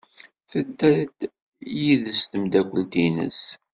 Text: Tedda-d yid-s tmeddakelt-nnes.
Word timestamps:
Tedda-d 0.51 1.19
yid-s 1.81 2.19
tmeddakelt-nnes. 2.31 3.41